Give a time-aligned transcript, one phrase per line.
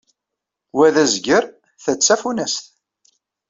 [0.75, 1.45] Wa d azger,
[1.83, 2.63] ta d tafunast.